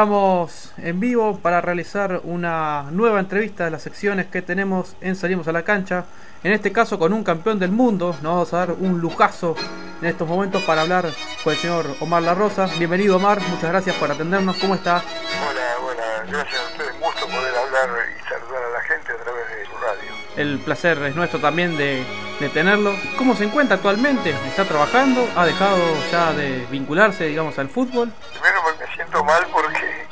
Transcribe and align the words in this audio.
Estamos 0.00 0.72
en 0.78 0.98
vivo 0.98 1.40
para 1.42 1.60
realizar 1.60 2.22
una 2.24 2.86
nueva 2.90 3.20
entrevista 3.20 3.66
de 3.66 3.70
las 3.70 3.82
secciones 3.82 4.28
que 4.28 4.40
tenemos 4.40 4.96
en 5.02 5.14
Salimos 5.14 5.46
a 5.46 5.52
la 5.52 5.62
Cancha. 5.62 6.06
En 6.42 6.52
este 6.52 6.72
caso 6.72 6.98
con 6.98 7.12
un 7.12 7.22
campeón 7.22 7.58
del 7.58 7.70
mundo. 7.70 8.16
Nos 8.22 8.32
vamos 8.32 8.54
a 8.54 8.56
dar 8.56 8.70
un 8.72 8.98
lujazo 8.98 9.56
en 10.00 10.08
estos 10.08 10.26
momentos 10.26 10.62
para 10.62 10.80
hablar 10.80 11.04
con 11.44 11.52
el 11.52 11.58
señor 11.58 11.84
Omar 12.00 12.22
La 12.22 12.32
Rosa. 12.32 12.66
Bienvenido 12.78 13.16
Omar, 13.16 13.42
muchas 13.42 13.70
gracias 13.70 13.94
por 13.96 14.10
atendernos. 14.10 14.56
¿Cómo 14.56 14.74
está? 14.74 15.04
Hola, 15.50 15.60
hola, 15.84 16.24
gracias 16.30 16.62
a 16.62 16.66
ustedes. 16.72 16.94
Un 16.94 17.00
gusto 17.00 17.26
poder 17.26 17.54
hablar 17.54 17.90
y 18.08 18.26
saludar 18.26 18.62
a 18.64 18.70
la 18.70 18.80
gente 18.80 19.12
a 19.12 19.22
través 19.22 19.48
de 19.50 19.66
su 19.66 19.72
radio. 19.72 20.10
El 20.38 20.58
placer 20.60 20.96
es 21.02 21.14
nuestro 21.14 21.40
también 21.40 21.76
de, 21.76 22.02
de 22.40 22.48
tenerlo. 22.48 22.94
¿Cómo 23.18 23.36
se 23.36 23.44
encuentra 23.44 23.76
actualmente? 23.76 24.30
¿Está 24.48 24.64
trabajando? 24.64 25.28
¿Ha 25.36 25.44
dejado 25.44 25.76
ya 26.10 26.32
de 26.32 26.66
vincularse, 26.70 27.26
digamos, 27.26 27.58
al 27.58 27.68
fútbol? 27.68 28.10
Primero 28.32 28.59
me 28.90 28.94
siento 28.94 29.24
mal 29.24 29.46
porque 29.52 30.06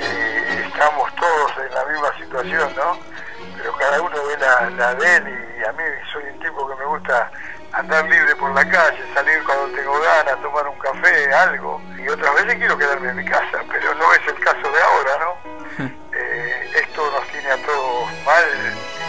eh, 0.00 0.64
estamos 0.66 1.14
todos 1.16 1.52
en 1.58 1.74
la 1.74 1.84
misma 1.86 2.16
situación, 2.18 2.72
¿no? 2.76 2.98
Pero 3.56 3.76
cada 3.76 4.00
uno 4.00 4.16
ve 4.26 4.36
la, 4.38 4.70
la 4.70 4.94
de 4.94 5.16
él 5.16 5.56
y 5.58 5.64
a 5.64 5.72
mí 5.72 5.84
soy 6.12 6.24
un 6.24 6.38
tipo 6.40 6.68
que 6.68 6.76
me 6.76 6.84
gusta 6.86 7.30
andar 7.72 8.04
libre 8.08 8.34
por 8.36 8.52
la 8.54 8.68
calle, 8.68 9.02
salir 9.14 9.42
cuando 9.44 9.74
tengo 9.76 10.00
ganas, 10.00 10.40
tomar 10.42 10.66
un 10.68 10.78
café, 10.78 11.32
algo. 11.34 11.80
Y 11.98 12.08
otras 12.08 12.34
veces 12.34 12.56
quiero 12.56 12.76
quedarme 12.76 13.10
en 13.10 13.16
mi 13.16 13.24
casa, 13.24 13.62
pero 13.70 13.94
no 13.94 14.12
es 14.14 14.26
el 14.26 14.38
caso 14.40 14.70
de 14.70 14.82
ahora, 14.82 15.18
¿no? 15.18 15.92
Eh, 16.14 16.70
esto 16.74 17.10
nos 17.10 17.26
tiene 17.28 17.50
a 17.50 17.56
todos 17.64 18.12
mal 18.26 18.44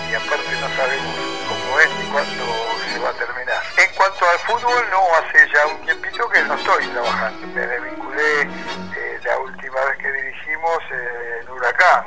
y 0.09 0.15
aparte 0.15 0.51
no 0.61 0.69
sabemos 0.69 1.15
cómo 1.49 1.79
es 1.81 1.89
ni 1.97 2.05
cuándo 2.11 2.45
se 2.93 2.99
va 2.99 3.09
a 3.09 3.13
terminar. 3.13 3.61
En 3.77 3.95
cuanto 3.95 4.29
al 4.29 4.39
fútbol, 4.39 4.85
no 4.89 5.01
hace 5.15 5.47
ya 5.51 5.67
un 5.67 5.81
tiempito 5.85 6.29
que 6.29 6.41
no 6.43 6.53
estoy 6.53 6.87
trabajando. 6.87 7.47
Me 7.47 7.67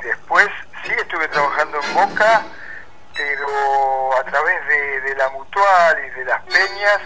Después 0.03 0.47
sí 0.83 0.91
estuve 0.91 1.27
trabajando 1.27 1.79
en 1.81 1.93
Boca 1.93 2.45
pero 3.17 4.15
a 4.15 4.23
través 4.23 4.67
de, 4.67 5.01
de, 5.01 5.15
la 5.15 5.29
mutual 5.29 5.97
y 6.05 6.19
de 6.19 6.25
las 6.25 6.41
peñas 6.43 7.01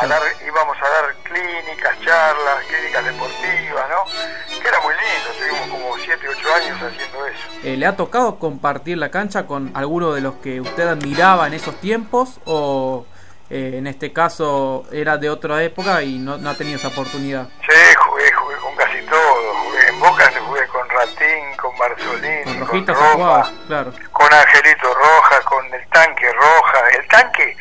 a 0.00 0.06
dar, 0.06 0.20
íbamos 0.44 0.76
a 0.76 0.88
dar 0.88 1.14
clínicas, 1.22 1.98
charlas, 2.00 2.64
clínicas 2.66 3.04
deportivas, 3.04 3.88
¿no? 3.88 4.60
Que 4.60 4.68
era 4.68 4.80
muy 4.80 4.94
lindo, 4.94 5.30
estuvimos 5.30 5.68
como 5.68 5.96
7, 5.98 6.28
8 6.28 6.54
años 6.54 6.82
haciendo 6.82 7.26
eso. 7.26 7.38
Eh, 7.62 7.76
¿Le 7.76 7.86
ha 7.86 7.96
tocado 7.96 8.38
compartir 8.38 8.98
la 8.98 9.10
cancha 9.10 9.46
con 9.46 9.70
alguno 9.76 10.12
de 10.12 10.20
los 10.20 10.34
que 10.36 10.60
usted 10.60 10.88
admiraba 10.88 11.46
en 11.46 11.54
esos 11.54 11.80
tiempos 11.80 12.40
o 12.44 13.06
eh, 13.48 13.74
en 13.76 13.86
este 13.86 14.12
caso 14.12 14.84
era 14.90 15.16
de 15.16 15.30
otra 15.30 15.62
época 15.62 16.02
y 16.02 16.18
no, 16.18 16.38
no, 16.38 16.50
ha 16.50 16.54
tenido 16.54 16.76
esa 16.76 16.88
oportunidad? 16.88 17.48
Sí, 17.60 17.94
jugué, 17.98 18.32
jugué 18.32 18.56
con 18.56 18.74
casi 18.74 19.00
todos, 19.06 19.56
jugué 19.64 19.88
en 19.88 20.00
Boca, 20.00 20.32
con 21.02 21.56
con 21.56 21.78
Marzolini, 21.78 22.58
con, 22.60 22.84
con 22.84 22.86
Roja, 22.86 23.12
jugaba, 23.12 23.50
claro. 23.66 23.92
con 24.12 24.32
Angelito 24.32 24.94
Rojas, 24.94 25.40
con 25.44 25.74
el 25.74 25.88
tanque 25.88 26.32
Roja. 26.32 26.88
El 26.90 27.08
tanque, 27.08 27.56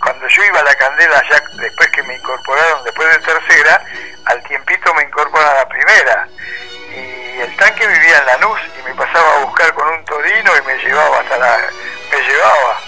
cuando 0.00 0.26
yo 0.28 0.44
iba 0.44 0.60
a 0.60 0.64
la 0.64 0.74
candela, 0.74 1.22
ya 1.28 1.42
después 1.60 1.88
que 1.90 2.02
me 2.04 2.14
incorporaron, 2.14 2.84
después 2.84 3.08
de 3.10 3.18
tercera, 3.18 3.82
al 4.26 4.42
tiempito 4.44 4.94
me 4.94 5.02
incorporan 5.02 5.48
a 5.48 5.54
la 5.54 5.68
primera. 5.68 6.28
Y 6.90 7.40
el 7.40 7.56
tanque 7.56 7.86
vivía 7.86 8.18
en 8.18 8.26
Lanús 8.26 8.60
y 8.78 8.88
me 8.88 8.94
pasaba 8.94 9.36
a 9.36 9.44
buscar 9.44 9.74
con 9.74 9.88
un 9.88 10.04
torino 10.06 10.52
y 10.56 10.66
me 10.66 10.76
llevaba 10.78 11.20
hasta 11.20 11.36
la... 11.36 11.58
me 12.10 12.20
llevaba. 12.22 12.80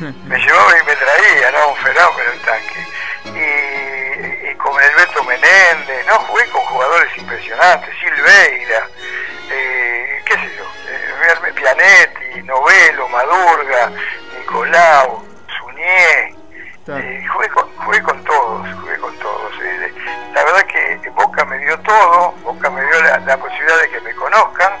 Me 0.24 0.38
llevaba 0.38 0.78
y 0.78 0.86
me 0.86 0.96
traía, 0.96 1.50
¿no? 1.50 1.68
Un 1.68 1.76
fenómeno 1.76 2.30
el 2.32 2.40
tanque. 2.40 2.86
Y, 3.26 4.50
y 4.50 4.54
con 4.54 4.82
el 4.82 4.94
Beto 4.94 5.22
Menéndez, 5.24 6.06
¿no? 6.06 6.14
Jugué 6.20 6.46
con 6.46 6.62
jugadores 6.62 7.18
impresionantes, 7.18 7.94
Silveira, 8.00 8.88
eh, 9.50 10.22
qué 10.24 10.34
sé 10.34 10.56
yo, 10.56 10.64
eh, 10.88 11.52
Pianetti, 11.54 12.42
Novelo, 12.44 13.08
Madurga, 13.08 13.90
Nicolau, 14.38 15.24
Suñé, 15.58 16.34
claro. 16.84 17.04
eh, 17.04 17.26
jugué, 17.32 17.48
con, 17.48 17.76
jugué 17.76 18.02
con 18.02 18.24
todos, 18.24 18.68
jugué 18.80 18.96
con 18.98 19.18
todos. 19.18 19.52
Eh, 19.62 19.94
la 20.32 20.44
verdad 20.44 20.66
que 20.66 21.10
Boca 21.10 21.44
me 21.44 21.58
dio 21.58 21.78
todo, 21.80 22.32
Boca 22.42 22.70
me 22.70 22.82
dio 22.82 23.02
la, 23.02 23.18
la, 23.18 23.36
posibilidad 23.36 23.80
de 23.80 23.90
que 23.90 24.00
me 24.00 24.14
conozcan 24.14 24.72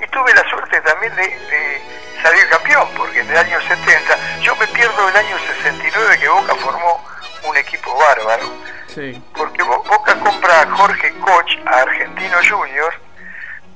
y 0.00 0.06
tuve 0.08 0.32
la 0.34 0.48
suerte 0.48 0.80
también 0.82 1.14
de, 1.16 1.22
de 1.22 1.82
salir 2.22 2.48
campeón, 2.48 2.88
porque 2.96 3.20
en 3.20 3.30
el 3.30 3.36
año 3.36 3.60
70, 3.60 4.40
yo 4.40 4.54
me 4.56 4.66
pierdo 4.68 5.08
el 5.08 5.16
año 5.16 5.36
69 5.62 6.18
que 6.18 6.28
Boca 6.28 6.54
formó 6.56 7.04
un 7.48 7.56
equipo 7.56 7.96
bárbaro, 7.96 8.44
sí. 8.86 9.22
porque 9.36 9.62
Boca 9.62 10.14
compra 10.20 10.62
a 10.62 10.70
Jorge 10.70 11.12
Koch 11.20 11.58
a 11.66 11.80
Argentino 11.80 12.38
Juniors 12.48 12.96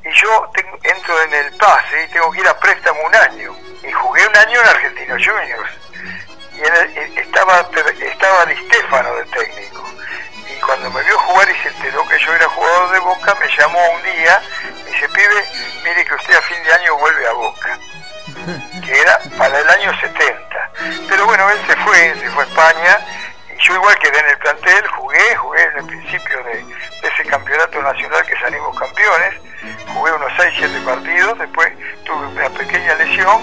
y 0.05 0.11
yo 0.13 0.51
entro 0.83 1.23
en 1.23 1.35
el 1.35 1.53
pase 1.57 2.05
y 2.05 2.13
tengo 2.13 2.31
que 2.31 2.41
ir 2.41 2.49
a 2.49 2.59
préstamo 2.59 3.01
un 3.03 3.15
año. 3.15 3.57
Y 3.83 3.91
jugué 3.91 4.27
un 4.27 4.37
año 4.37 4.61
en 4.61 4.69
Argentino 4.69 5.15
Juniors. 5.15 5.71
Y 6.53 6.61
en 6.61 6.75
el, 6.75 7.19
estaba, 7.19 7.67
estaba 8.01 8.47
Di 8.47 8.57
Stefano 8.67 9.15
de 9.17 9.25
técnico. 9.25 9.85
Y 10.51 10.61
cuando 10.61 10.91
me 10.91 11.03
vio 11.03 11.19
jugar 11.19 11.49
y 11.49 11.63
se 11.63 11.69
enteró 11.69 12.07
que 12.07 12.19
yo 12.19 12.35
era 12.35 12.47
jugador 12.49 12.93
de 12.93 12.99
Boca, 12.99 13.35
me 13.41 13.57
llamó 13.57 13.79
un 13.93 14.03
día 14.03 14.43
y 14.83 14.91
dice, 14.91 15.09
pibe, 15.09 15.45
mire 15.85 16.05
que 16.05 16.15
usted 16.15 16.35
a 16.35 16.43
fin 16.43 16.63
de 16.63 16.73
año 16.75 16.97
vuelve 16.99 17.27
a 17.27 17.33
Boca. 17.33 17.79
Que 18.85 19.01
era 19.01 19.19
para 19.39 19.59
el 19.59 19.71
año 19.71 20.01
70. 20.01 20.71
Pero 21.09 21.25
bueno, 21.25 21.49
él 21.51 21.59
se 21.67 21.77
fue, 21.77 22.15
se 22.21 22.31
fue 22.31 22.45
a 22.45 22.47
España 22.47 22.99
y 23.49 23.63
yo 23.63 23.75
igual 23.75 23.99
quedé 23.99 24.19
en 24.19 24.29
el 24.29 24.39
plantel, 24.39 24.87
jugué, 24.89 25.37
jugué 25.37 25.63
en 25.63 25.79
el 25.79 25.87
principio 25.87 26.45
de 26.45 26.65
ese 27.03 27.25
campeonato 27.25 27.81
nacional 27.81 28.27
que 28.27 28.37
salimos 28.39 28.79
campeones, 28.79 29.41
jugué 29.87 30.13
unos 30.13 30.33
6, 30.37 30.55
7 30.59 30.81
partidos, 30.85 31.39
después 31.39 31.69
tuve 32.05 32.27
una 32.27 32.49
pequeña 32.51 32.95
lesión 32.97 33.43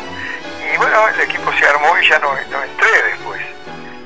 y 0.73 0.77
bueno, 0.77 1.07
el 1.09 1.21
equipo 1.21 1.51
se 1.53 1.65
armó 1.65 1.97
y 1.97 2.07
ya 2.07 2.19
no, 2.19 2.33
no 2.33 2.63
entré 2.63 3.03
después, 3.11 3.41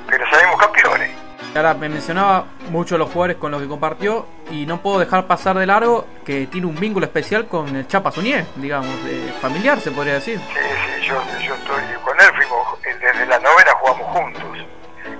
pero 0.07 0.29
salimos 0.29 0.59
campeones. 0.59 1.11
Ahora 1.55 1.73
me 1.73 1.87
mencionaba 1.87 2.47
mucho 2.69 2.97
los 2.97 3.09
jugadores 3.11 3.37
con 3.37 3.49
los 3.51 3.61
que 3.61 3.67
compartió 3.67 4.27
y 4.51 4.65
no 4.65 4.81
puedo 4.81 4.99
dejar 4.99 5.25
pasar 5.25 5.57
de 5.57 5.65
largo 5.65 6.05
que 6.25 6.47
tiene 6.47 6.67
un 6.67 6.75
vínculo 6.75 7.05
especial 7.05 7.47
con 7.47 7.73
el 7.73 7.87
Chapa 7.87 8.11
Suñé, 8.11 8.45
digamos, 8.57 8.93
eh, 9.07 9.33
familiar 9.41 9.79
se 9.79 9.91
podría 9.91 10.15
decir. 10.15 10.37
Sí, 10.37 10.59
sí, 10.59 11.07
yo, 11.07 11.21
yo 11.39 11.55
estoy 11.55 11.81
con 12.03 12.19
él, 12.19 12.27
fuimos, 12.35 12.81
desde 12.83 13.25
la 13.25 13.39
novena 13.39 13.71
jugamos 13.79 14.07
juntos 14.17 14.43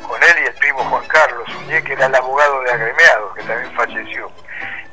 con 0.06 0.22
él 0.24 0.36
y 0.44 0.48
el 0.48 0.54
primo 0.56 0.80
Juan 0.80 1.08
Carlos 1.08 1.48
Uñé, 1.64 1.84
que 1.84 1.94
era 1.94 2.08
el 2.08 2.16
abogado 2.16 2.62
de 2.64 2.72
agremiados, 2.72 3.36
que 3.36 3.44
también 3.44 3.72
falleció. 3.74 4.32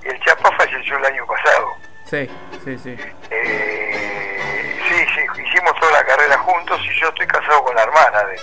Y 0.04 0.08
el 0.08 0.20
Chapa 0.20 0.50
falleció 0.56 0.96
el 0.98 1.04
año 1.06 1.26
pasado. 1.26 1.68
Sí, 2.12 2.28
sí, 2.62 2.76
sí. 2.76 2.96
Eh, 3.30 4.78
sí, 4.86 4.96
sí, 5.14 5.42
hicimos 5.46 5.72
toda 5.80 5.92
la 5.92 6.04
carrera 6.04 6.36
juntos 6.40 6.78
y 6.84 7.00
yo 7.00 7.08
estoy 7.08 7.26
casado 7.26 7.64
con 7.64 7.74
la 7.74 7.84
hermana 7.84 8.24
de 8.24 8.36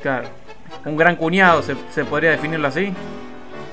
Claro. 0.00 0.28
Un 0.84 0.96
gran 0.96 1.16
cuñado, 1.16 1.60
¿se, 1.60 1.74
se 1.92 2.04
podría 2.04 2.30
definirlo 2.30 2.68
así? 2.68 2.94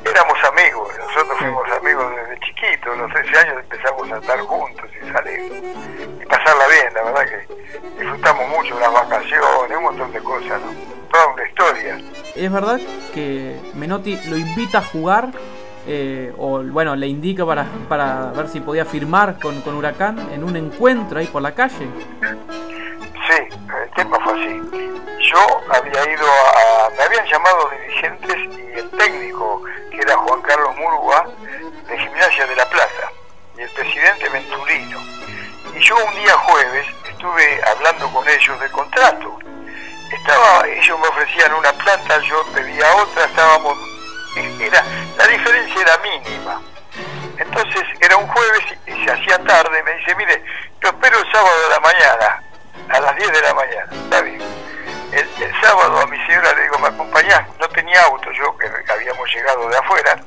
Éramos 0.06 0.44
amigos, 0.46 0.90
nosotros 0.98 1.38
sí. 1.38 1.44
fuimos 1.46 1.72
amigos 1.72 2.16
desde 2.16 2.40
chiquitos, 2.40 2.98
los 2.98 3.14
13 3.14 3.38
años 3.38 3.58
empezamos 3.60 4.12
a 4.12 4.18
estar 4.18 4.40
juntos 4.40 4.90
y 4.90 5.12
salir 5.12 5.76
y 6.20 6.26
pasarla 6.26 6.68
bien, 6.70 6.94
la 6.96 7.04
verdad 7.04 7.26
que 7.28 8.04
disfrutamos 8.04 8.50
mucho 8.50 8.80
las 8.80 8.92
vacaciones, 8.92 9.78
un 9.78 9.84
montón 9.84 10.12
de 10.14 10.20
cosas, 10.20 10.62
¿no? 10.62 10.74
Toda 11.12 11.28
una 11.28 11.48
historia. 11.48 12.02
¿Es 12.36 12.52
verdad 12.52 12.80
que 13.14 13.62
Menotti 13.76 14.20
lo 14.30 14.36
invita 14.36 14.80
a 14.80 14.84
jugar 14.84 15.30
eh, 15.86 16.34
o 16.38 16.64
bueno, 16.64 16.96
le 16.96 17.08
indica 17.08 17.46
para, 17.46 17.66
para 17.90 18.32
ver 18.32 18.48
si 18.48 18.60
podía 18.60 18.86
firmar 18.86 19.40
con, 19.40 19.62
con 19.62 19.76
Huracán 19.76 20.30
en 20.32 20.44
un 20.44 20.56
encuentro 20.56 21.20
ahí 21.20 21.28
por 21.28 21.42
la 21.42 21.54
calle? 21.54 21.88
Sí, 23.28 23.38
el 23.38 23.90
tema 23.96 24.18
fue 24.24 24.34
así. 24.34 24.62
Yo 25.32 25.62
había 25.70 26.12
ido 26.12 26.26
a. 26.26 26.90
Me 26.98 27.04
habían 27.04 27.26
llamado 27.26 27.70
dirigentes 27.70 28.36
y 28.36 28.80
el 28.80 28.90
técnico, 28.92 29.64
que 29.92 29.98
era 29.98 30.16
Juan 30.18 30.42
Carlos 30.42 30.76
Murúa, 30.78 31.30
de 31.88 31.98
Gimnasia 31.98 32.46
de 32.48 32.56
la 32.56 32.70
Plaza, 32.70 33.12
y 33.58 33.62
el 33.62 33.70
presidente 33.72 34.30
Venturino. 34.30 35.00
Y 35.76 35.80
yo 35.80 35.96
un 36.06 36.16
día 36.16 36.34
jueves 36.34 36.86
estuve 37.10 37.62
hablando 37.66 38.10
con 38.10 38.28
ellos 38.28 38.60
del 38.60 38.72
contrato. 38.72 39.40
Estaba, 40.12 40.68
ellos 40.68 41.00
me 41.00 41.08
ofrecían 41.08 41.54
una 41.54 41.74
plata, 41.74 42.20
yo 42.22 42.44
pedía 42.54 42.96
otra, 42.96 43.26
estábamos. 43.26 43.93
Era, 44.36 44.84
la 45.18 45.28
diferencia 45.28 45.82
era 45.82 45.98
mínima. 46.00 46.62
Entonces 47.38 47.84
era 48.00 48.18
un 48.18 48.28
jueves 48.28 48.62
y 48.88 49.06
se 49.06 49.12
hacía 49.12 49.38
tarde, 49.44 49.84
me 49.84 49.94
dice, 49.96 50.16
mire, 50.16 50.44
lo 50.82 50.90
espero 50.90 51.20
el 51.20 51.32
sábado 51.32 51.62
de 51.64 51.70
la 51.70 51.80
mañana 51.80 52.44
a 52.90 53.00
las 53.00 53.16
10 53.16 53.32
de 53.32 53.42
la 53.42 53.54
mañana, 53.54 53.90
está 53.92 54.22
bien. 54.22 54.42
El, 55.12 55.62
sábado 55.62 56.00
a 56.00 56.08
mi 56.08 56.18
señora 56.26 56.54
le 56.54 56.64
digo, 56.64 56.80
¿me 56.80 56.88
acompañás? 56.88 57.44
No 57.60 57.70
tenía 57.70 58.02
auto, 58.04 58.32
yo 58.32 58.58
que 58.58 58.68
habíamos 58.92 59.30
llegado 59.34 59.70
de 59.70 59.78
afuera, 59.78 60.20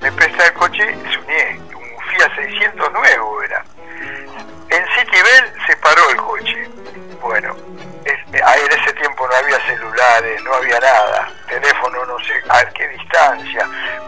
me 0.00 0.12
presta 0.12 0.46
el 0.46 0.52
coche, 0.54 0.96
suñé, 1.12 1.60
un 1.74 2.00
Fiat 2.10 2.34
600 2.36 2.92
nuevo 2.92 3.42
era. 3.42 3.64
En 4.68 4.84
Citibel 4.94 5.52
se 5.66 5.76
paró 5.76 6.10
el 6.10 6.16
coche. 6.16 6.70
Bueno, 7.20 7.56
es, 8.04 8.18
en 8.32 8.72
ese 8.80 8.92
tiempo 8.94 9.26
no 9.26 9.34
había 9.34 9.60
celulares, 9.66 10.42
no 10.42 10.54
había 10.54 10.78
nada, 10.80 11.28
teléfono 11.48 12.06
no 12.06 12.18
sé 12.20 12.32
a 12.48 12.64
qué 12.70 12.86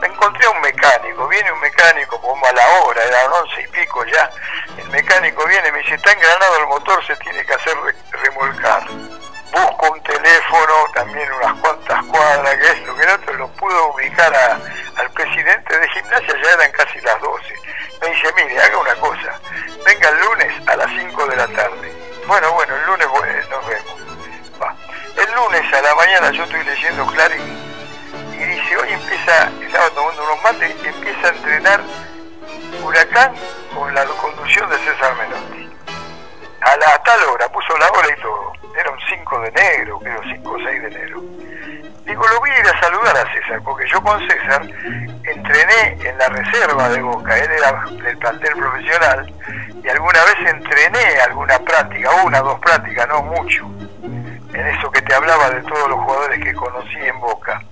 Me 0.01 0.09
encontré 0.09 0.47
a 0.47 0.51
un 0.51 0.61
mecánico, 0.61 1.29
viene 1.29 1.53
un 1.53 1.61
mecánico 1.61 2.21
como 2.21 2.45
a 2.45 2.53
la 2.53 2.69
hora, 2.81 3.03
eran 3.05 3.33
once 3.33 3.63
y 3.63 3.69
pico 3.69 4.05
ya. 4.07 4.29
El 4.77 4.89
mecánico 4.89 5.47
viene 5.47 5.69
y 5.69 5.73
me 5.73 5.79
dice, 5.79 5.95
está 5.95 6.11
engranado 6.11 6.57
el 6.59 6.67
motor, 6.67 7.07
se 7.07 7.15
tiene 7.17 7.45
que 7.45 7.55
hacer 7.55 7.77
remolcar. 8.11 8.85
Busco 9.53 9.93
un 9.93 10.03
teléfono, 10.03 10.75
también 10.95 11.33
unas 11.35 11.55
cuantas 11.61 12.05
cuadras, 12.07 12.57
que 12.57 12.67
esto, 12.67 12.97
que 12.97 13.03
el 13.03 13.11
otro, 13.11 13.35
lo 13.35 13.49
pudo 13.53 13.95
ubicar 13.95 14.61
al 14.97 15.11
presidente 15.11 15.79
de 15.79 15.89
gimnasia, 15.91 16.43
ya 16.43 16.51
eran 16.51 16.73
casi 16.73 17.01
las 17.03 17.21
12. 17.21 17.55
Me 18.01 18.09
dice, 18.11 18.33
mire, 18.35 18.61
haga 18.61 18.79
una 18.79 18.95
cosa, 18.97 19.41
venga 19.87 20.09
el 20.09 20.21
lunes 20.21 20.69
a 20.69 20.77
las 20.77 20.91
5 20.91 21.27
de 21.27 21.37
la 21.37 21.47
tarde. 21.47 21.93
Bueno, 22.27 22.53
bueno, 22.55 22.75
el 22.75 22.87
lunes 22.87 23.07
nos 23.51 23.67
vemos. 23.69 24.03
Va. 24.61 24.75
El 25.17 25.33
lunes 25.33 25.73
a 25.73 25.81
la 25.81 25.95
mañana 25.95 26.31
yo 26.33 26.43
estoy 26.43 26.65
leyendo 26.65 27.07
Clarín 27.07 27.72
dice, 28.73 28.77
hoy 28.77 28.93
empieza, 28.93 29.51
estaba 29.61 29.91
tomando 29.91 30.25
unos 30.25 30.43
mates, 30.43 30.77
empieza 30.85 31.27
a 31.27 31.31
entrenar 31.31 31.81
Huracán 32.85 33.35
con 33.75 33.95
la 33.95 34.05
conducción 34.05 34.69
de 34.71 34.77
César 34.79 35.15
Menotti. 35.17 35.71
A, 36.61 36.77
la, 36.77 37.03
tal 37.03 37.21
hora, 37.25 37.49
puso 37.49 37.77
la 37.79 37.89
hora 37.91 38.09
y 38.17 38.21
todo. 38.21 38.53
Era 38.79 38.91
un 38.91 38.99
5 39.09 39.41
de 39.41 39.49
enero, 39.49 39.99
creo 39.99 40.21
5 40.23 40.51
o 40.51 40.59
6 40.59 40.83
de 40.83 40.89
enero. 40.89 41.23
Digo, 42.05 42.27
lo 42.27 42.41
voy 42.41 42.51
a 42.51 42.59
ir 42.59 42.67
a 42.67 42.81
saludar 42.81 43.17
a 43.17 43.33
César, 43.33 43.61
porque 43.63 43.89
yo 43.89 44.03
con 44.03 44.21
César 44.29 44.63
entrené 44.63 45.99
en 46.05 46.19
la 46.19 46.29
reserva 46.29 46.89
de 46.89 47.03
Boca, 47.03 47.39
él 47.39 47.51
era 47.51 47.85
del 47.91 48.19
plantel 48.19 48.55
profesional, 48.55 49.33
y 49.85 49.89
alguna 49.89 50.25
vez 50.25 50.37
entrené 50.47 51.21
alguna 51.21 51.59
práctica, 51.59 52.11
una, 52.25 52.41
dos 52.41 52.59
prácticas, 52.61 53.09
no 53.09 53.23
mucho 53.23 53.71
en 54.55 54.67
eso 54.67 54.91
que 54.91 55.01
te 55.03 55.15
hablaba 55.15 55.51
de 55.51 55.63
todos 55.63 55.89
los 55.89 55.99
jugadores 56.01 56.45
que 56.45 56.55
conocí 56.55 56.99
en 56.99 57.21
Boca. 57.21 57.63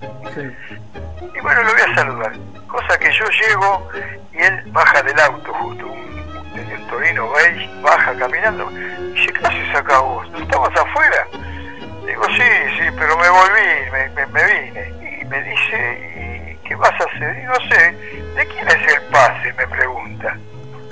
Y 1.21 1.39
bueno, 1.39 1.63
lo 1.63 1.73
voy 1.73 1.81
a 1.81 1.95
saludar. 1.95 2.33
Cosa 2.67 2.97
que 2.97 3.11
yo 3.11 3.25
llego 3.25 3.89
y 4.31 4.37
él 4.37 4.63
baja 4.67 5.01
del 5.03 5.19
auto 5.19 5.53
justo, 5.53 5.85
un, 5.87 6.11
el 6.55 6.87
Torino 6.87 7.29
beige, 7.31 7.69
baja 7.81 8.13
caminando. 8.17 8.69
Y 8.71 9.13
dice, 9.13 9.33
¿qué 9.33 9.45
haces 9.45 9.75
acá 9.75 9.99
vos? 9.99 10.29
¿No 10.31 10.39
estabas 10.39 10.75
afuera? 10.75 11.27
Digo, 12.05 12.25
sí, 12.25 12.43
sí, 12.77 12.89
pero 12.97 13.17
me 13.17 13.29
volví, 13.29 13.91
me, 13.91 14.43
vine. 14.43 15.21
Y 15.21 15.25
me 15.25 15.43
dice, 15.43 16.57
¿y 16.59 16.67
qué 16.67 16.75
vas 16.75 16.91
a 16.91 17.03
hacer? 17.03 17.37
Y 17.39 17.43
no 17.43 17.55
sé, 17.69 17.91
¿de 18.35 18.45
quién 18.47 18.67
es 18.67 18.93
el 18.93 19.01
pase? 19.11 19.53
Me 19.53 19.67
pregunta. 19.67 20.35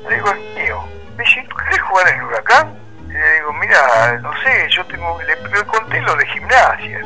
Le 0.08 0.16
digo, 0.16 0.30
es 0.32 0.64
mío. 0.64 0.84
Me 1.18 1.24
dice, 1.24 1.48
¿querés 1.58 1.82
jugar 1.82 2.08
en 2.10 2.20
el 2.20 2.26
Huracán? 2.26 2.80
Y 3.08 3.14
le 3.14 3.34
digo, 3.36 3.54
mira, 3.54 4.20
no 4.22 4.32
sé, 4.44 4.68
yo 4.70 4.86
tengo, 4.86 5.20
le, 5.24 5.66
conté 5.66 6.02
lo 6.02 6.16
de 6.16 6.26
gimnasia. 6.28 7.00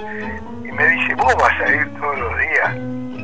Y 0.64 0.72
me 0.72 0.88
dice, 0.88 1.16
vos 1.16 1.34
vas 1.36 1.62
a 1.62 1.70
ir 1.70 2.00
todos 2.00 2.20
los 2.20 2.38
días, 2.40 2.76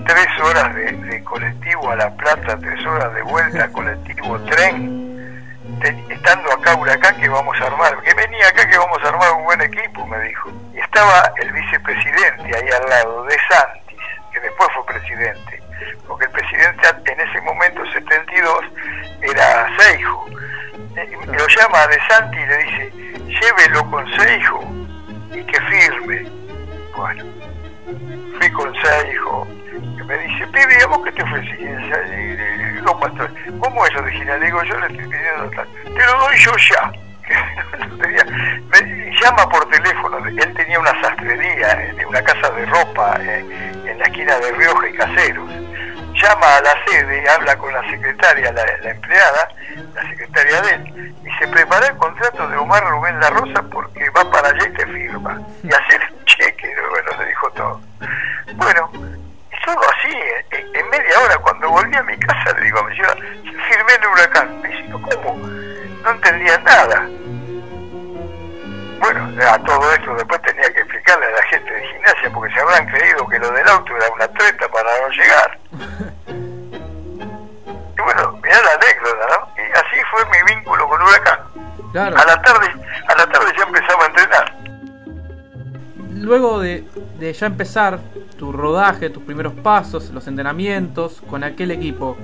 tres 0.10 0.28
horas 0.42 0.74
de, 0.74 1.24
colectivo 1.24 1.92
a 1.92 1.96
La 1.96 2.10
Plata, 2.16 2.58
tres 2.58 2.84
horas 2.84 3.14
de 3.14 3.22
vuelta, 3.22 3.70
colectivo, 3.72 4.40
tren, 4.46 5.46
estando 6.10 6.52
acá 6.52 6.76
Huracán 6.76 7.16
que 7.22 7.30
vamos 7.30 7.56
a 7.62 7.66
armar, 7.66 8.02
que 8.02 8.14
venía 8.16 8.48
acá 8.48 8.68
que 8.68 8.78
vamos 8.78 8.98
a 9.04 9.10
armar 9.10 9.32
un 9.34 9.44
buen 9.44 9.62
equipo, 9.62 10.08
me 10.08 10.20
dijo. 10.24 10.50
Y 10.74 10.80
estaba 10.80 11.32
el 11.42 11.52
vicepresidente 11.52 12.44
ahí 12.44 12.70
al 12.70 12.90
lado, 12.90 13.24
de 13.26 13.38
Santis, 13.50 14.00
que 14.34 14.40
después 14.40 14.70
fue 14.74 14.86
presidente, 14.88 15.62
porque 16.08 16.26
el 16.26 16.32
presidente 16.32 16.88
en 17.06 17.20
ese 17.20 17.42
momento, 17.42 17.86
72, 17.94 18.66
era 19.22 19.78
Seijo 19.78 20.26
lo 21.28 21.48
llama 21.48 21.88
De 21.88 22.00
Santi 22.08 22.38
y 22.38 22.46
le 22.46 22.58
dice, 22.58 22.92
llévelo 23.28 23.90
con 23.92 24.06
Seijo 24.18 24.64
y 25.32 25.44
que 25.44 25.62
firme. 25.62 26.28
Bueno, 26.96 27.24
fui 28.38 28.52
con 28.52 28.74
Seijo, 28.76 29.48
que 29.98 30.04
me 30.04 30.18
dice, 30.18 30.48
pibe, 30.48 30.84
¿a 30.84 30.88
vos 30.88 31.00
qué 31.04 31.12
te 31.12 31.24
ofrecí? 31.24 31.60
¿Cómo 33.60 33.86
es 33.86 33.96
original? 33.96 34.40
Le 34.40 34.46
digo, 34.48 34.64
yo 34.64 34.80
le 34.80 34.88
estoy 34.88 35.08
pidiendo, 35.08 35.50
te 35.50 36.06
lo 36.06 36.20
doy 36.20 36.38
yo 36.40 36.52
ya. 36.70 36.92
me 38.82 39.12
llama 39.22 39.48
por 39.50 39.70
teléfono, 39.70 40.18
él 40.26 40.54
tenía 40.56 40.80
una 40.80 41.00
sastrería, 41.02 41.84
eh, 41.84 42.06
una 42.08 42.24
casa 42.24 42.50
de 42.50 42.66
ropa 42.66 43.18
eh, 43.22 43.46
en 43.86 44.00
la 44.00 44.06
esquina 44.06 44.36
de 44.40 44.52
Rioja 44.54 44.90
y 44.90 44.94
Caseros 44.94 45.52
llama 46.22 46.58
a 46.58 46.62
la 46.62 46.76
sede, 46.86 47.30
habla 47.30 47.58
con 47.58 47.74
la 47.74 47.90
secretaria, 47.90 48.52
la, 48.52 48.90
empleada, 48.90 49.50
la 49.94 50.02
secretaria 50.10 50.62
de 50.62 50.74
él, 50.74 51.16
y 51.24 51.32
se 51.40 51.48
prepara 51.48 51.88
el 51.88 51.98
contrato 51.98 52.48
de 52.48 52.58
Omar 52.58 52.84
Rubén 52.90 53.20
La 53.20 53.30
Rosa 53.30 53.64
porque 53.72 54.10
va 54.10 54.30
para 54.30 54.50
allá 54.50 54.68
y 54.68 54.74
te 54.74 54.86
firma. 54.88 55.42
Y 55.64 55.70
cheque, 55.70 56.09
bueno, 56.90 57.12
se 57.18 57.26
dijo 57.26 57.52
todo. 57.52 57.82
Bueno, 58.56 58.92
todo 59.66 59.82
así, 59.98 60.16
en, 60.52 60.90
media 60.90 61.20
hora, 61.24 61.38
cuando 61.38 61.70
volví 61.70 61.96
a 61.96 62.04
mi 62.04 62.18
casa, 62.18 62.54
le 62.54 62.66
digo 62.66 62.80
a 62.80 62.84
mi 62.84 62.96
señora, 62.96 63.16
firmé 63.16 63.94
el 64.02 64.08
huracán. 64.08 64.62
Me 64.62 64.70
dice, 64.70 64.92
¿cómo? 64.92 65.38
No 66.04 66.10
entendía 66.10 66.58
nada. 66.60 67.08
Bueno, 69.00 69.30
a 69.48 69.60
todo 69.60 69.94
esto 69.94 70.14
después 70.16 70.42
tenía 70.42 70.74
que 70.74 70.80
explicarle 70.80 71.26
a 71.26 71.32
la 71.32 71.44
gente 71.44 71.72
de 71.72 71.88
gimnasia 71.88 72.30
porque 72.34 72.54
se 72.54 72.60
habrán 72.60 72.86
creído 72.88 73.28
que 73.28 73.40
lo 73.40 73.52
del 73.52 73.68
auto 73.68 73.96
era 73.96 74.10
una 74.10 74.28
treta 74.28 74.68
para 74.70 74.90
no 75.02 75.10
llegar. 75.10 75.60
Y 77.98 78.02
bueno, 78.02 78.40
mirá 78.44 78.62
la 78.62 78.74
anécdota, 78.74 79.28
¿no? 79.30 79.64
Y 79.64 79.72
así 79.72 80.04
fue 80.12 80.26
mi 80.26 80.54
vínculo 80.54 80.88
con 80.90 81.02
Huracán. 81.02 81.40
A 81.96 82.26
la 82.26 82.42
tarde, 82.42 82.74
Luego 86.30 86.60
de, 86.60 86.84
de 87.18 87.34
ya 87.34 87.48
empezar 87.48 87.98
tu 88.38 88.52
rodaje, 88.52 89.10
tus 89.10 89.24
primeros 89.24 89.52
pasos, 89.54 90.12
los 90.12 90.28
entrenamientos 90.28 91.24
con 91.28 91.44
aquel 91.44 91.72
equipo, 91.72 92.18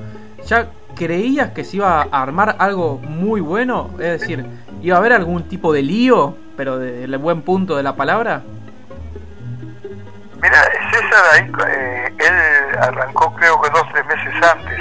¿ya 0.45 0.67
creías 0.95 1.53
que 1.53 1.63
se 1.63 1.77
iba 1.77 2.03
a 2.03 2.21
armar 2.21 2.55
algo 2.59 2.99
muy 2.99 3.41
bueno? 3.41 3.89
Es 3.93 4.21
decir, 4.21 4.45
¿iba 4.83 4.95
a 4.95 4.99
haber 4.99 5.11
algún 5.11 5.49
tipo 5.49 5.73
de 5.73 5.81
lío, 5.81 6.37
pero 6.55 6.77
del 6.77 7.17
buen 7.17 7.41
punto 7.41 7.75
de 7.75 7.81
la 7.81 7.95
palabra? 7.95 8.43
Mira, 10.39 10.61
César 10.91 11.23
ahí, 11.33 11.51
eh, 11.67 12.13
él 12.19 12.79
arrancó 12.79 13.33
creo 13.33 13.59
que 13.59 13.71
dos 13.71 13.81
o 13.81 13.87
tres 13.91 14.05
meses 14.05 14.33
antes, 14.43 14.79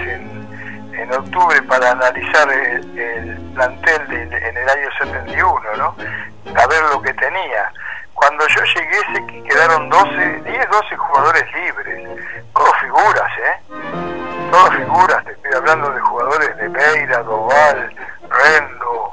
en, 1.01 1.15
octubre, 1.15 1.63
para 1.63 1.93
analizar 1.93 2.47
el, 2.51 3.39
plantel 3.55 4.03
en 4.13 4.57
el 4.59 4.69
año 4.69 4.89
71, 4.99 5.61
¿no? 5.79 5.97
A 6.61 6.67
ver 6.67 6.83
lo 6.93 7.01
que 7.01 7.15
tenía. 7.15 7.73
Cuando 8.27 8.47
yo 8.49 8.65
llegué 8.65 8.97
se 9.13 9.43
quedaron 9.43 9.91
12, 9.91 10.43
10, 10.45 10.71
12 10.71 10.97
jugadores 10.97 11.45
libres, 11.53 12.09
todos 12.55 12.73
figuras, 12.81 13.31
¿eh? 13.39 13.75
Todas 14.51 14.77
figuras, 14.77 15.25
te 15.27 15.33
estoy 15.33 15.53
hablando 15.55 15.91
de 15.91 16.01
jugadores 16.01 16.57
de 16.57 16.69
Beira, 16.69 17.19
Doval, 17.19 17.95
Rendo, 18.31 19.13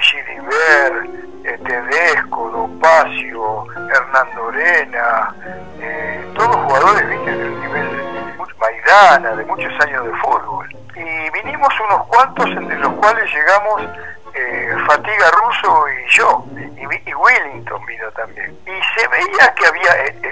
Gilibert, 0.00 1.66
Tedesco, 1.66 2.50
Dopacio, 2.50 3.66
Hernando 3.92 4.44
Orena, 4.44 5.34
eh, 5.80 6.32
todos 6.36 6.54
jugadores 6.54 7.08
¿viste? 7.08 7.30
del 7.32 7.60
nivel 7.60 8.04
Maidana, 8.60 9.34
de 9.34 9.44
muchos 9.46 9.72
años 9.80 10.04
de 10.04 10.12
fútbol. 10.18 10.68
Y 10.94 11.30
vinimos 11.30 11.74
unos 11.80 12.06
cuantos, 12.06 12.46
entre 12.46 12.78
los 12.78 12.92
cuales 12.94 13.28
llegamos 13.34 13.82
Fatiga 14.86 15.30
Russo 15.30 15.84
y 15.88 16.10
yo, 16.10 16.44
y, 16.76 17.14
Willington 17.14 17.86
vino 17.86 18.10
también. 18.12 18.56
Y 18.66 19.00
se 19.00 19.08
veía 19.08 19.54
que 19.54 19.66
había, 19.66 20.06
en, 20.06 20.24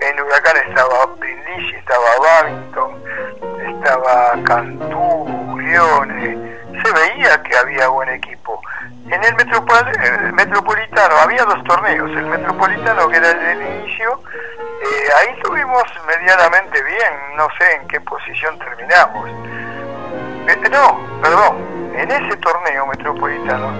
en 0.00 0.20
Huracán 0.20 0.56
estaba 0.68 1.06
Brindisi, 1.18 1.74
estaba 1.76 2.04
Babington, 2.18 3.04
estaba 3.68 4.32
Cantú, 4.44 5.58
Leone, 5.58 6.58
se 6.82 6.92
veía 6.92 7.42
que 7.42 7.56
había 7.56 7.88
buen 7.88 8.08
equipo. 8.10 8.60
En 9.10 9.22
el, 9.22 9.34
Metropolitano 10.34 11.16
había 11.16 11.44
dos 11.44 11.62
torneos, 11.64 12.10
el 12.10 12.26
Metropolitano 12.26 13.08
que 13.08 13.16
era 13.16 13.30
el 13.30 13.40
del 13.40 13.62
inicio, 13.62 14.20
eh, 14.82 15.08
ahí 15.18 15.34
estuvimos 15.36 15.82
medianamente 16.06 16.82
bien, 16.82 17.12
no 17.36 17.48
sé 17.58 17.74
en 17.74 17.88
qué 17.88 18.00
posición 18.00 18.58
terminamos. 18.58 19.28
Eh, 20.48 20.68
no, 20.70 21.00
perdón, 21.22 21.73
en 21.94 22.10
ese 22.10 22.36
torneo 22.38 22.86
metropolitano 22.86 23.72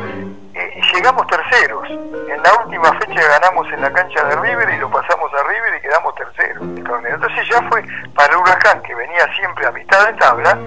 eh, 0.54 0.80
llegamos 0.94 1.26
terceros. 1.26 1.88
En 1.90 2.42
la 2.42 2.54
última 2.64 2.92
fecha 3.00 3.20
ganamos 3.28 3.66
en 3.72 3.80
la 3.80 3.92
cancha 3.92 4.24
de 4.24 4.36
River 4.36 4.70
y 4.70 4.78
lo 4.78 4.90
pasamos 4.90 5.30
a 5.34 5.42
River 5.48 5.74
y 5.76 5.80
quedamos 5.80 6.14
terceros. 6.14 6.62
Entonces 6.62 7.48
ya 7.48 7.62
fue 7.68 7.84
para 8.14 8.38
Huracán, 8.38 8.80
que 8.82 8.94
venía 8.94 9.26
siempre 9.36 9.66
a 9.66 9.72
mitad 9.72 10.06
de 10.06 10.12
tabla, 10.14 10.58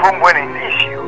fue 0.00 0.10
un 0.10 0.20
buen 0.20 0.38
indicio 0.38 1.04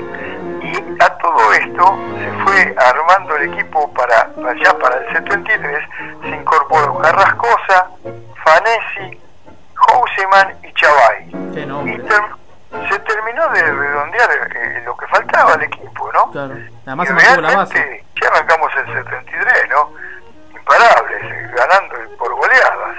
y 0.61 1.03
a 1.03 1.09
todo 1.19 1.53
esto 1.53 1.99
se 2.19 2.45
fue 2.45 2.75
armando 2.77 3.37
el 3.37 3.53
equipo 3.53 3.93
para 3.93 4.31
allá 4.49 4.79
para 4.79 4.99
el 4.99 5.13
73, 5.15 5.89
se 6.23 6.29
incorporó 6.29 6.99
Carrascosa, 6.99 7.89
Fanesi, 8.45 9.19
Houseman 9.75 10.57
y 10.63 10.73
Chavay. 10.75 11.29
Y 11.87 12.09
se 12.09 12.44
terminó 13.35 13.53
de 13.53 13.73
redondear 13.73 14.31
eh, 14.55 14.83
lo 14.85 14.97
que 14.97 15.07
faltaba 15.07 15.55
al 15.55 15.63
equipo, 15.63 16.13
¿no? 16.13 16.31
Claro, 16.31 16.55
además 16.87 17.09
se 17.09 17.41
la 17.41 17.57
base. 17.57 18.05
Ya 18.21 18.29
arrancamos 18.29 18.71
el 18.77 18.95
73, 18.95 19.53
¿no? 19.71 19.91
Imparables, 20.57 21.23
eh, 21.23 21.51
ganando 21.57 21.95
por 22.19 22.35
goleadas. 22.35 22.97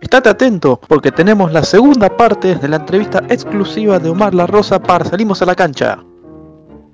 Estate 0.00 0.28
atento 0.28 0.80
porque 0.88 1.12
tenemos 1.12 1.52
la 1.52 1.62
segunda 1.62 2.08
parte 2.08 2.56
de 2.56 2.68
la 2.68 2.76
entrevista 2.76 3.20
exclusiva 3.28 3.98
de 3.98 4.10
Omar 4.10 4.34
La 4.34 4.46
Rosa 4.46 4.80
para 4.80 5.04
Salimos 5.04 5.40
a 5.42 5.46
la 5.46 5.54
Cancha. 5.54 5.98